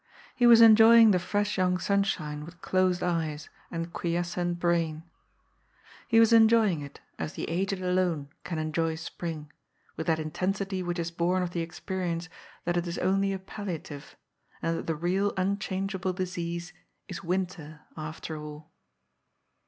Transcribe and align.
He 0.35 0.47
was 0.47 0.61
enjoying 0.61 1.11
the 1.11 1.19
fresh 1.19 1.59
young 1.59 1.77
sunshine 1.77 2.43
with 2.43 2.59
closed 2.59 3.03
eyes 3.03 3.49
and 3.69 3.93
quiescent 3.93 4.57
brain. 4.59 5.03
He 6.07 6.19
was 6.19 6.33
enjoying 6.33 6.81
it, 6.81 6.99
as 7.19 7.33
the 7.33 7.47
aged 7.47 7.79
alone 7.83 8.29
can 8.43 8.57
enjoy 8.57 8.95
spring, 8.95 9.51
with 9.95 10.07
that 10.07 10.17
intensity 10.17 10.81
which 10.81 10.97
is 10.97 11.11
born 11.11 11.43
of 11.43 11.51
the 11.51 11.61
experience 11.61 12.29
that 12.65 12.77
it 12.77 12.87
is 12.87 12.97
only 12.97 13.31
a 13.31 13.37
palliative, 13.37 14.15
and 14.59 14.75
that 14.75 14.87
the 14.87 14.95
real, 14.95 15.33
unchangeable 15.37 16.13
disease 16.13 16.73
is 17.07 17.23
win 17.23 17.45
ter, 17.45 17.81
after 17.95 18.35
all. 18.41 18.71